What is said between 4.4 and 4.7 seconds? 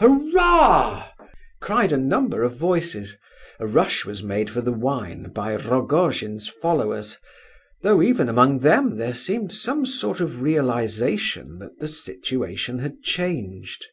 for